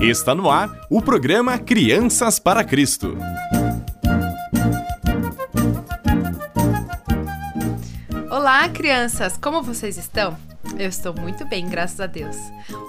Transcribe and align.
Está 0.00 0.32
no 0.32 0.48
ar 0.48 0.86
o 0.88 1.02
programa 1.02 1.58
Crianças 1.58 2.38
para 2.38 2.62
Cristo. 2.62 3.18
Olá, 8.30 8.68
crianças! 8.68 9.36
Como 9.36 9.60
vocês 9.60 9.98
estão? 9.98 10.38
Eu 10.78 10.88
estou 10.88 11.12
muito 11.12 11.44
bem, 11.46 11.68
graças 11.68 11.98
a 11.98 12.06
Deus. 12.06 12.36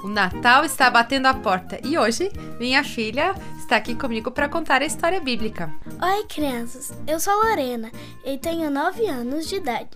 O 0.04 0.08
Natal 0.08 0.64
está 0.64 0.90
batendo 0.92 1.26
a 1.26 1.34
porta 1.34 1.80
e 1.84 1.98
hoje 1.98 2.32
minha 2.60 2.84
filha 2.84 3.34
está 3.58 3.78
aqui 3.78 3.96
comigo 3.96 4.30
para 4.30 4.48
contar 4.48 4.84
a 4.84 4.86
história 4.86 5.20
bíblica. 5.20 5.74
Oi, 6.02 6.26
crianças! 6.28 6.94
Eu 7.08 7.20
sou 7.20 7.34
Lorena 7.34 7.92
e 8.24 8.38
tenho 8.38 8.70
9 8.70 9.08
anos 9.08 9.50
de 9.50 9.56
idade. 9.56 9.90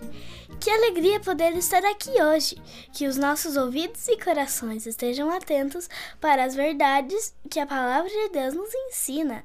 Que 0.64 0.70
alegria 0.70 1.20
poder 1.20 1.54
estar 1.58 1.84
aqui 1.84 2.10
hoje! 2.22 2.56
Que 2.90 3.06
os 3.06 3.18
nossos 3.18 3.54
ouvidos 3.54 4.08
e 4.08 4.16
corações 4.16 4.86
estejam 4.86 5.28
atentos 5.28 5.90
para 6.18 6.42
as 6.42 6.54
verdades 6.54 7.34
que 7.50 7.60
a 7.60 7.66
palavra 7.66 8.08
de 8.08 8.30
Deus 8.30 8.54
nos 8.54 8.72
ensina. 8.72 9.44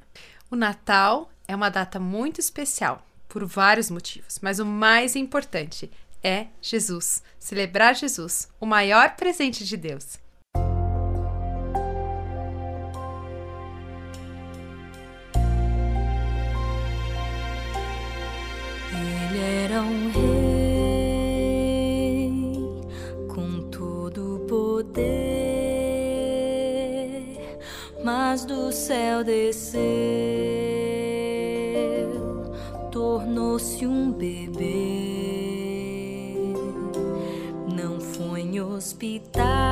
O 0.50 0.56
Natal 0.56 1.30
é 1.46 1.54
uma 1.54 1.68
data 1.68 2.00
muito 2.00 2.40
especial 2.40 3.06
por 3.28 3.44
vários 3.46 3.90
motivos, 3.90 4.40
mas 4.42 4.60
o 4.60 4.66
mais 4.66 5.18
importante 5.18 5.92
é 6.24 6.48
Jesus. 6.62 7.22
Celebrar 7.38 7.96
Jesus, 7.96 8.48
o 8.58 8.66
maior 8.66 9.18
presente 9.18 9.66
de 9.66 9.76
Deus. 9.76 10.18
Ele 18.94 19.40
era 19.66 19.82
um 19.82 20.12
rei 20.12 20.29
mas 28.32 28.46
do 28.46 28.72
céu 28.72 29.24
desceu, 29.24 29.74
tornou-se 32.92 33.88
um 33.88 34.12
bebê. 34.12 34.68
Não 37.76 38.00
foi 38.00 38.42
em 38.42 38.62
hospital, 38.62 39.69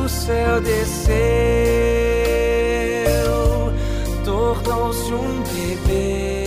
do 0.00 0.08
céu 0.08 0.60
desceu, 0.62 1.10
tornou-se 4.24 5.12
um 5.12 5.42
bebê. 5.42 6.44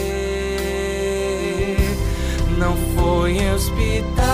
Não 2.58 2.76
foi 2.96 3.38
em 3.38 3.54
hospital, 3.54 4.33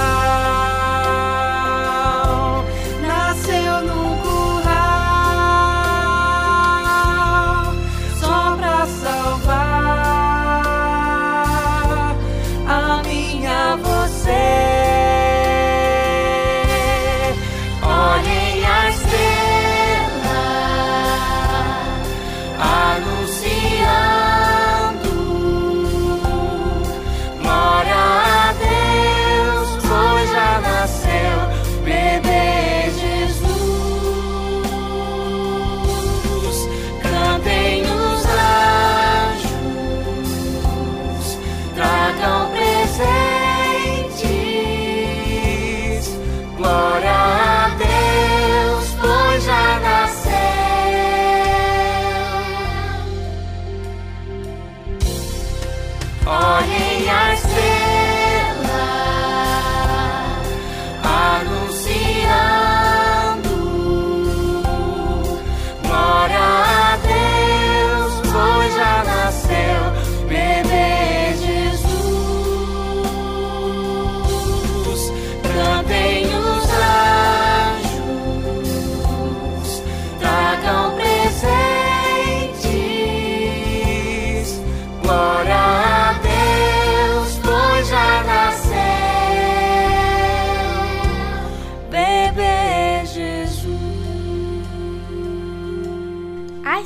morning 56.60 57.08
I 57.08 57.36
sing. 57.36 57.69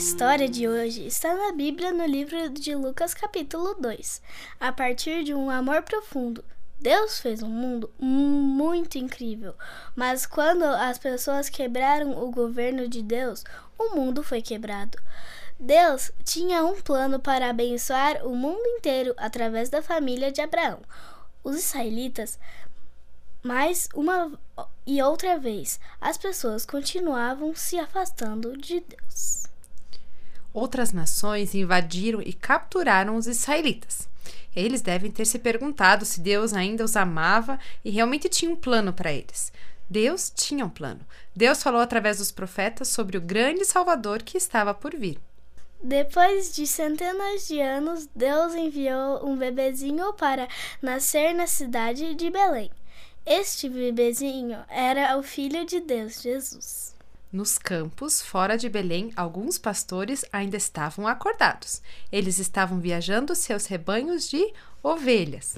História 0.03 0.49
de 0.49 0.67
hoje 0.67 1.07
está 1.07 1.33
na 1.33 1.53
Bíblia 1.53 1.93
no 1.93 2.05
livro 2.05 2.49
de 2.49 2.75
Lucas, 2.75 3.13
capítulo 3.13 3.73
2. 3.75 4.21
A 4.59 4.69
partir 4.69 5.23
de 5.23 5.33
um 5.33 5.49
amor 5.49 5.81
profundo, 5.81 6.43
Deus 6.77 7.21
fez 7.21 7.41
um 7.41 7.47
mundo 7.47 7.89
muito 7.97 8.97
incrível, 8.97 9.55
mas 9.95 10.25
quando 10.25 10.63
as 10.63 10.97
pessoas 10.97 11.47
quebraram 11.47 12.21
o 12.21 12.29
governo 12.29 12.85
de 12.85 13.01
Deus, 13.01 13.45
o 13.79 13.95
mundo 13.95 14.21
foi 14.21 14.41
quebrado. 14.41 14.97
Deus 15.57 16.11
tinha 16.25 16.65
um 16.65 16.81
plano 16.81 17.17
para 17.17 17.49
abençoar 17.49 18.27
o 18.27 18.35
mundo 18.35 18.61
inteiro 18.77 19.13
através 19.15 19.69
da 19.69 19.81
família 19.81 20.33
de 20.33 20.41
Abraão. 20.41 20.81
Os 21.45 21.55
israelitas 21.55 22.37
mas 23.41 23.87
uma 23.95 24.37
e 24.85 25.01
outra 25.01 25.37
vez 25.39 25.79
as 25.99 26.17
pessoas 26.17 26.65
continuavam 26.65 27.55
se 27.55 27.79
afastando 27.79 28.57
de 28.57 28.81
Deus. 28.81 29.52
Outras 30.53 30.93
nações 30.93 31.55
invadiram 31.55 32.21
e 32.21 32.31
capturaram 32.31 33.15
os 33.15 33.25
israelitas. 33.25 34.07
Eles 34.55 34.81
devem 34.81 35.09
ter 35.09 35.25
se 35.25 35.39
perguntado 35.39 36.05
se 36.05 36.19
Deus 36.19 36.53
ainda 36.53 36.83
os 36.83 36.95
amava 36.95 37.59
e 37.83 37.89
realmente 37.89 38.29
tinha 38.29 38.51
um 38.51 38.55
plano 38.55 38.93
para 38.93 39.11
eles. 39.11 39.51
Deus 39.89 40.31
tinha 40.33 40.65
um 40.65 40.69
plano. 40.69 41.01
Deus 41.35 41.61
falou 41.61 41.81
através 41.81 42.19
dos 42.19 42.31
profetas 42.31 42.87
sobre 42.87 43.17
o 43.17 43.21
grande 43.21 43.65
Salvador 43.65 44.21
que 44.21 44.37
estava 44.37 44.73
por 44.73 44.95
vir. 44.95 45.19
Depois 45.81 46.55
de 46.55 46.65
centenas 46.65 47.47
de 47.47 47.59
anos, 47.59 48.07
Deus 48.15 48.53
enviou 48.55 49.27
um 49.27 49.35
bebezinho 49.35 50.13
para 50.13 50.47
nascer 50.81 51.33
na 51.33 51.45
cidade 51.45 52.15
de 52.15 52.29
Belém. 52.29 52.71
Este 53.25 53.67
bebezinho 53.67 54.63
era 54.69 55.17
o 55.17 55.23
Filho 55.23 55.65
de 55.65 55.81
Deus, 55.81 56.21
Jesus. 56.21 56.95
Nos 57.33 57.57
campos, 57.57 58.21
fora 58.21 58.55
de 58.55 58.69
Belém, 58.69 59.11
alguns 59.15 59.57
pastores 59.57 60.23
ainda 60.31 60.55
estavam 60.55 61.07
acordados. 61.07 61.81
Eles 62.11 62.37
estavam 62.37 62.79
viajando 62.79 63.33
seus 63.33 63.65
rebanhos 63.65 64.29
de 64.29 64.53
ovelhas. 64.83 65.55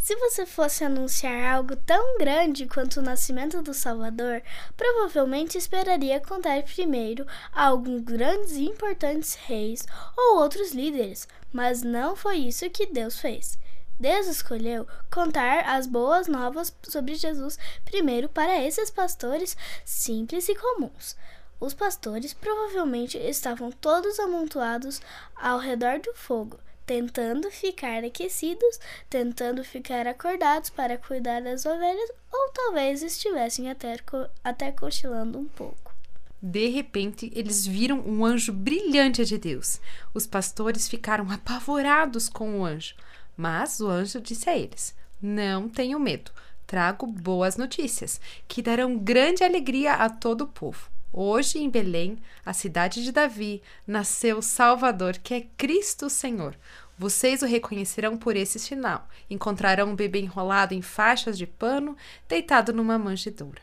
Se 0.00 0.16
você 0.16 0.44
fosse 0.44 0.82
anunciar 0.82 1.54
algo 1.54 1.76
tão 1.76 2.18
grande 2.18 2.66
quanto 2.66 2.98
o 2.98 3.02
nascimento 3.02 3.62
do 3.62 3.72
Salvador, 3.72 4.42
provavelmente 4.76 5.56
esperaria 5.56 6.18
contar 6.20 6.64
primeiro 6.64 7.24
a 7.52 7.66
alguns 7.66 8.02
grandes 8.02 8.54
e 8.54 8.64
importantes 8.64 9.36
reis 9.36 9.86
ou 10.16 10.38
outros 10.40 10.72
líderes, 10.72 11.28
mas 11.52 11.84
não 11.84 12.16
foi 12.16 12.38
isso 12.38 12.68
que 12.68 12.84
Deus 12.84 13.20
fez. 13.20 13.56
Deus 13.98 14.26
escolheu 14.26 14.86
contar 15.10 15.64
as 15.66 15.86
boas 15.86 16.28
novas 16.28 16.74
sobre 16.82 17.14
Jesus 17.14 17.58
primeiro 17.84 18.28
para 18.28 18.62
esses 18.62 18.90
pastores 18.90 19.56
simples 19.84 20.48
e 20.48 20.54
comuns. 20.54 21.16
Os 21.58 21.72
pastores 21.72 22.34
provavelmente 22.34 23.16
estavam 23.16 23.72
todos 23.72 24.20
amontoados 24.20 25.00
ao 25.34 25.58
redor 25.58 26.00
do 26.00 26.12
fogo, 26.14 26.58
tentando 26.84 27.50
ficar 27.50 28.04
aquecidos, 28.04 28.78
tentando 29.08 29.64
ficar 29.64 30.06
acordados 30.06 30.68
para 30.68 30.98
cuidar 30.98 31.40
das 31.40 31.64
ovelhas, 31.64 32.10
ou 32.30 32.50
talvez 32.52 33.02
estivessem 33.02 33.70
até, 33.70 33.96
até 34.44 34.70
cochilando 34.70 35.38
um 35.38 35.46
pouco. 35.46 35.94
De 36.40 36.68
repente, 36.68 37.32
eles 37.34 37.66
viram 37.66 38.00
um 38.00 38.24
anjo 38.24 38.52
brilhante 38.52 39.24
de 39.24 39.38
Deus. 39.38 39.80
Os 40.12 40.26
pastores 40.26 40.86
ficaram 40.86 41.30
apavorados 41.30 42.28
com 42.28 42.60
o 42.60 42.64
anjo, 42.66 42.94
mas 43.36 43.80
o 43.80 43.88
anjo 43.88 44.20
disse 44.20 44.48
a 44.48 44.56
eles: 44.56 44.94
Não 45.20 45.68
tenham 45.68 46.00
medo, 46.00 46.30
trago 46.66 47.06
boas 47.06 47.56
notícias, 47.56 48.20
que 48.48 48.62
darão 48.62 48.96
grande 48.96 49.44
alegria 49.44 49.94
a 49.94 50.08
todo 50.08 50.42
o 50.42 50.48
povo. 50.48 50.90
Hoje 51.12 51.58
em 51.58 51.70
Belém, 51.70 52.18
a 52.44 52.52
cidade 52.52 53.02
de 53.02 53.10
Davi, 53.10 53.62
nasceu 53.86 54.38
o 54.38 54.42
Salvador, 54.42 55.16
que 55.18 55.32
é 55.32 55.46
Cristo 55.56 56.10
Senhor. 56.10 56.54
Vocês 56.98 57.42
o 57.42 57.46
reconhecerão 57.46 58.16
por 58.16 58.36
esse 58.36 58.58
sinal. 58.58 59.08
Encontrarão 59.30 59.90
um 59.90 59.96
bebê 59.96 60.20
enrolado 60.20 60.74
em 60.74 60.82
faixas 60.82 61.38
de 61.38 61.46
pano, 61.46 61.96
deitado 62.28 62.72
numa 62.72 62.98
manjedoura. 62.98 63.62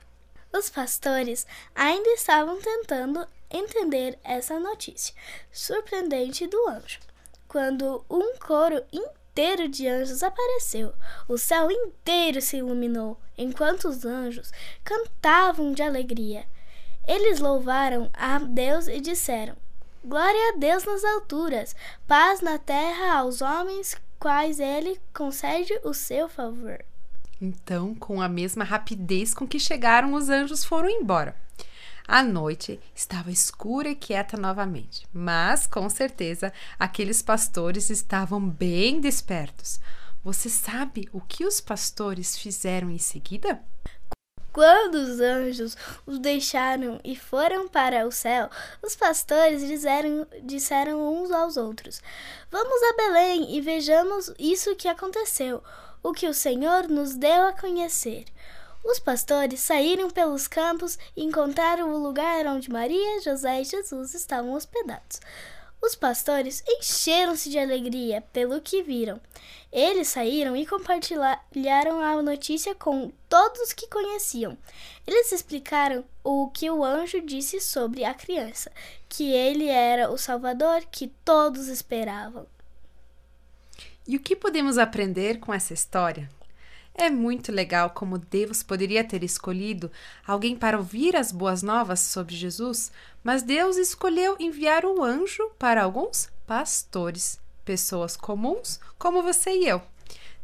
Os 0.51 0.69
pastores 0.69 1.47
ainda 1.73 2.09
estavam 2.09 2.59
tentando 2.59 3.27
entender 3.49 4.17
essa 4.23 4.59
notícia 4.59 5.13
surpreendente 5.51 6.47
do 6.47 6.69
anjo, 6.69 6.99
quando 7.47 8.05
um 8.09 8.35
coro 8.37 8.83
inteiro 9.33 9.67
de 9.67 9.87
anjos 9.87 10.21
apareceu. 10.21 10.93
O 11.27 11.39
céu 11.39 11.71
inteiro 11.71 12.39
se 12.39 12.57
iluminou, 12.57 13.19
enquanto 13.35 13.85
os 13.85 14.05
anjos 14.05 14.51
cantavam 14.83 15.73
de 15.73 15.81
alegria. 15.81 16.45
Eles 17.07 17.39
louvaram 17.39 18.11
a 18.13 18.37
Deus 18.37 18.87
e 18.87 19.01
disseram: 19.01 19.55
Glória 20.05 20.53
a 20.53 20.57
Deus 20.57 20.85
nas 20.85 21.03
alturas, 21.03 21.75
paz 22.07 22.41
na 22.41 22.59
terra 22.59 23.17
aos 23.17 23.41
homens 23.41 23.99
quais 24.19 24.59
ele 24.59 25.01
concede 25.11 25.73
o 25.83 25.93
seu 25.93 26.29
favor. 26.29 26.85
Então, 27.41 27.93
com 27.95 28.21
a 28.21 28.29
mesma 28.29 28.63
rapidez 28.63 29.33
com 29.33 29.47
que 29.47 29.59
chegaram, 29.59 30.13
os 30.13 30.29
anjos 30.29 30.63
foram 30.63 30.89
embora. 30.89 31.35
A 32.07 32.21
noite 32.21 32.79
estava 32.93 33.31
escura 33.31 33.87
e 33.87 33.95
quieta 33.95 34.35
novamente, 34.35 35.07
mas 35.13 35.65
com 35.65 35.89
certeza 35.89 36.51
aqueles 36.77 37.21
pastores 37.21 37.89
estavam 37.89 38.41
bem 38.41 38.99
despertos. 38.99 39.79
Você 40.21 40.49
sabe 40.49 41.07
o 41.13 41.21
que 41.21 41.45
os 41.45 41.61
pastores 41.61 42.37
fizeram 42.37 42.89
em 42.89 42.97
seguida? 42.97 43.61
Quando 44.51 44.95
os 44.95 45.19
anjos 45.19 45.77
os 46.05 46.19
deixaram 46.19 46.99
e 47.03 47.15
foram 47.15 47.67
para 47.67 48.05
o 48.05 48.11
céu, 48.11 48.49
os 48.83 48.95
pastores 48.95 49.65
disseram, 49.65 50.27
disseram 50.43 51.01
uns 51.01 51.31
aos 51.31 51.57
outros: 51.57 52.01
Vamos 52.51 52.83
a 52.83 52.95
Belém 52.97 53.55
e 53.55 53.61
vejamos 53.61 54.31
isso 54.37 54.75
que 54.75 54.87
aconteceu, 54.87 55.63
o 56.03 56.11
que 56.11 56.27
o 56.27 56.33
Senhor 56.33 56.87
nos 56.87 57.15
deu 57.15 57.47
a 57.47 57.53
conhecer. 57.53 58.25
Os 58.83 58.99
pastores 58.99 59.61
saíram 59.61 60.11
pelos 60.11 60.47
campos 60.47 60.99
e 61.15 61.23
encontraram 61.23 61.93
o 61.93 61.97
lugar 61.97 62.45
onde 62.47 62.69
Maria, 62.69 63.21
José 63.21 63.61
e 63.61 63.65
Jesus 63.65 64.13
estavam 64.13 64.53
hospedados. 64.53 65.21
Os 65.81 65.95
pastores 65.95 66.63
encheram-se 66.65 67.49
de 67.49 67.59
alegria 67.59 68.21
pelo 68.31 68.61
que 68.61 68.81
viram. 68.81 69.19
Eles 69.71 70.07
saíram 70.07 70.55
e 70.55 70.65
compartilharam 70.65 71.99
a 71.99 72.21
notícia 72.21 72.73
com 72.73 73.11
todos 73.27 73.73
que 73.73 73.87
conheciam. 73.87 74.57
Eles 75.05 75.31
explicaram 75.33 76.05
o 76.23 76.49
que 76.49 76.69
o 76.69 76.85
anjo 76.85 77.19
disse 77.19 77.59
sobre 77.59 78.05
a 78.05 78.13
criança, 78.13 78.71
que 79.09 79.33
ele 79.33 79.67
era 79.67 80.09
o 80.09 80.17
Salvador 80.17 80.85
que 80.89 81.11
todos 81.25 81.67
esperavam. 81.67 82.47
E 84.07 84.15
o 84.15 84.21
que 84.21 84.37
podemos 84.37 84.77
aprender 84.77 85.39
com 85.39 85.53
essa 85.53 85.73
história? 85.73 86.29
É 86.95 87.09
muito 87.09 87.51
legal 87.51 87.89
como 87.89 88.19
Deus 88.19 88.61
poderia 88.61 89.03
ter 89.03 89.23
escolhido 89.23 89.91
alguém 90.25 90.55
para 90.55 90.77
ouvir 90.77 91.15
as 91.15 91.31
boas 91.31 91.63
novas 91.63 91.99
sobre 91.99 92.35
Jesus, 92.35 92.91
mas 93.23 93.41
Deus 93.41 93.77
escolheu 93.77 94.35
enviar 94.39 94.85
um 94.85 95.03
anjo 95.03 95.49
para 95.57 95.83
alguns 95.83 96.29
pastores, 96.45 97.39
pessoas 97.65 98.15
comuns 98.15 98.79
como 98.99 99.23
você 99.23 99.51
e 99.51 99.67
eu. 99.67 99.81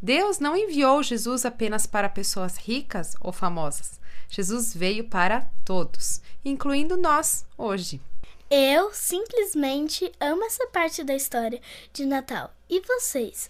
Deus 0.02 0.40
não 0.40 0.56
enviou 0.56 1.04
Jesus 1.04 1.46
apenas 1.46 1.86
para 1.86 2.10
pessoas 2.10 2.58
ricas 2.58 3.16
ou 3.22 3.32
famosas. 3.32 4.00
Jesus 4.30 4.74
veio 4.74 5.04
para 5.04 5.50
todos, 5.64 6.22
incluindo 6.44 6.98
nós 6.98 7.46
hoje. 7.58 8.02
Eu 8.50 8.92
simplesmente 8.94 10.12
amo 10.20 10.44
essa 10.46 10.66
parte 10.68 11.04
da 11.04 11.14
história 11.14 11.62
de 11.94 12.06
Natal. 12.06 12.52
E 12.68 12.80
vocês? 12.82 13.50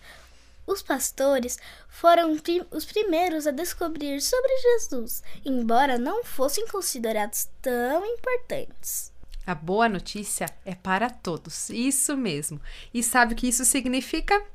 Os 0.69 0.83
pastores 0.83 1.57
foram 1.87 2.37
os 2.69 2.85
primeiros 2.85 3.47
a 3.47 3.51
descobrir 3.51 4.21
sobre 4.21 4.55
Jesus, 4.57 5.23
embora 5.43 5.97
não 5.97 6.23
fossem 6.23 6.67
considerados 6.67 7.49
tão 7.59 8.05
importantes. 8.05 9.11
A 9.47 9.55
boa 9.55 9.89
notícia 9.89 10.45
é 10.63 10.75
para 10.75 11.09
todos, 11.09 11.71
isso 11.71 12.15
mesmo. 12.15 12.61
E 12.93 13.01
sabe 13.01 13.33
o 13.33 13.35
que 13.35 13.47
isso 13.47 13.65
significa? 13.65 14.45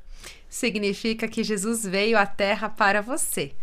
Significa 0.47 1.27
que 1.27 1.43
Jesus 1.43 1.83
veio 1.83 2.17
à 2.17 2.25
Terra 2.25 2.69
para 2.69 3.01
você. 3.01 3.53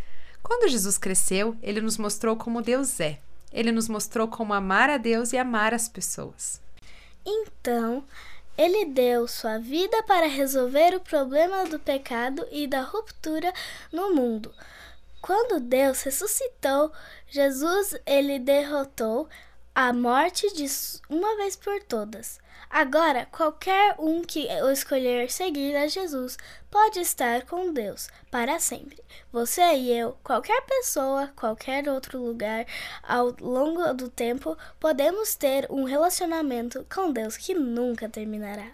Quando 0.42 0.68
Jesus 0.68 0.98
cresceu, 0.98 1.56
ele 1.62 1.80
nos 1.80 1.96
mostrou 1.96 2.36
como 2.36 2.60
Deus 2.60 3.00
é. 3.00 3.18
Ele 3.50 3.72
nos 3.72 3.88
mostrou 3.88 4.28
como 4.28 4.52
amar 4.52 4.90
a 4.90 4.98
Deus 4.98 5.32
e 5.32 5.38
amar 5.38 5.72
as 5.72 5.88
pessoas. 5.88 6.60
Então, 7.24 8.04
ele 8.56 8.86
deu 8.86 9.26
sua 9.26 9.58
vida 9.58 10.02
para 10.04 10.26
resolver 10.26 10.94
o 10.94 11.00
problema 11.00 11.64
do 11.66 11.78
pecado 11.78 12.46
e 12.50 12.66
da 12.66 12.82
ruptura 12.82 13.52
no 13.90 14.14
mundo. 14.14 14.52
Quando 15.20 15.60
Deus 15.60 16.02
ressuscitou, 16.02 16.92
Jesus 17.28 17.96
ele 18.04 18.38
derrotou 18.38 19.28
a 19.74 19.92
morte 19.92 20.52
de 20.54 20.66
uma 21.08 21.36
vez 21.36 21.56
por 21.56 21.82
todas. 21.82 22.38
Agora, 22.68 23.26
qualquer 23.26 23.94
um 23.98 24.22
que 24.22 24.46
escolher 24.72 25.30
seguir 25.30 25.76
a 25.76 25.86
Jesus 25.86 26.38
pode 26.70 27.00
estar 27.00 27.42
com 27.42 27.72
Deus 27.72 28.08
para 28.30 28.58
sempre. 28.58 28.98
Você 29.30 29.62
e 29.74 29.92
eu, 29.92 30.16
qualquer 30.22 30.60
pessoa, 30.62 31.30
qualquer 31.36 31.88
outro 31.88 32.18
lugar, 32.18 32.66
ao 33.02 33.34
longo 33.40 33.92
do 33.94 34.08
tempo, 34.08 34.56
podemos 34.80 35.34
ter 35.34 35.66
um 35.70 35.84
relacionamento 35.84 36.86
com 36.92 37.12
Deus 37.12 37.36
que 37.36 37.54
nunca 37.54 38.08
terminará. 38.08 38.72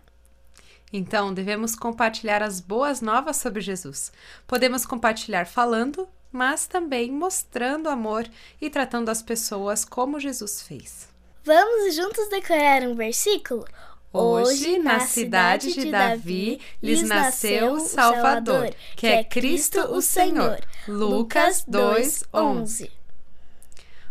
Então, 0.92 1.34
devemos 1.34 1.74
compartilhar 1.74 2.42
as 2.42 2.60
boas 2.60 3.00
novas 3.00 3.36
sobre 3.36 3.60
Jesus. 3.60 4.12
Podemos 4.46 4.86
compartilhar 4.86 5.46
falando, 5.46 6.08
mas 6.32 6.66
também 6.66 7.10
mostrando 7.10 7.88
amor 7.88 8.28
e 8.60 8.68
tratando 8.68 9.08
as 9.08 9.22
pessoas 9.22 9.84
como 9.84 10.20
Jesus 10.20 10.62
fez. 10.62 11.08
Vamos 11.44 11.94
juntos 11.94 12.28
decorar 12.28 12.82
um 12.82 12.94
versículo? 12.94 13.64
Hoje, 14.12 14.78
na 14.78 15.00
cidade 15.00 15.74
de 15.74 15.90
Davi, 15.90 16.60
lhes 16.82 17.02
nasceu 17.02 17.72
o 17.72 17.80
Salvador, 17.80 18.74
que 18.96 19.06
é 19.06 19.22
Cristo 19.22 19.80
o 19.80 20.00
Senhor. 20.00 20.58
Lucas 20.86 21.64
2:11. 21.68 22.90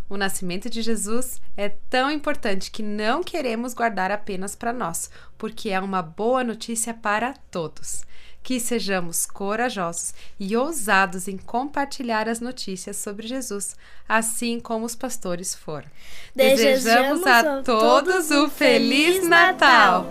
O 0.09 0.15
nascimento 0.15 0.69
de 0.69 0.81
Jesus 0.81 1.41
é 1.57 1.67
tão 1.89 2.09
importante 2.09 2.71
que 2.71 2.81
não 2.81 3.21
queremos 3.21 3.74
guardar 3.74 4.09
apenas 4.09 4.55
para 4.55 4.71
nós, 4.71 5.09
porque 5.38 5.69
é 5.69 5.79
uma 5.79 6.01
boa 6.01 6.43
notícia 6.43 6.93
para 6.93 7.33
todos. 7.51 8.03
Que 8.48 8.62
sejamos 8.62 9.25
corajosos 9.25 10.13
e 10.39 10.56
ousados 10.56 11.27
em 11.27 11.36
compartilhar 11.36 12.30
as 12.30 12.39
notícias 12.39 12.96
sobre 12.96 13.27
Jesus, 13.27 13.75
assim 14.08 14.58
como 14.58 14.86
os 14.86 14.96
pastores 14.96 15.54
foram. 15.54 15.89
Desejamos, 16.34 17.25
Desejamos 17.25 17.27
a 17.27 17.62
todos 17.62 18.32
o 18.32 18.48
Feliz 18.48 19.27
Natal! 19.27 20.06